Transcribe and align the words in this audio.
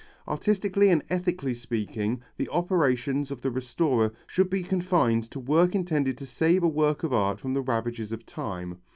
Artistically 0.27 0.89
and 0.89 1.03
ethically 1.11 1.53
speaking 1.53 2.23
the 2.35 2.49
operations 2.49 3.29
of 3.29 3.41
the 3.41 3.51
restorer 3.51 4.11
should 4.25 4.49
be 4.49 4.63
confined 4.63 5.29
to 5.29 5.39
work 5.39 5.75
intended 5.75 6.17
to 6.17 6.25
save 6.25 6.63
a 6.63 6.67
work 6.67 7.03
of 7.03 7.13
art 7.13 7.39
from 7.39 7.53
the 7.53 7.61
ravages 7.61 8.11
of 8.11 8.25
time. 8.25 8.79